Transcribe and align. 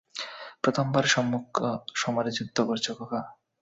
প্রথমবার 0.63 1.05
সম্মুখ 1.05 1.45
সমরে 1.95 2.31
যুদ্ধ 2.31 2.57
করছ, 2.61 2.85
খোকা? 2.91 3.21